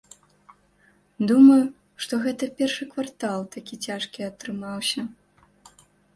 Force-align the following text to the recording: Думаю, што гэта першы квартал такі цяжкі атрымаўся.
Думаю, 1.31 1.59
што 2.05 2.13
гэта 2.23 2.49
першы 2.63 2.83
квартал 2.95 3.39
такі 3.59 3.75
цяжкі 3.91 4.27
атрымаўся. 4.31 5.01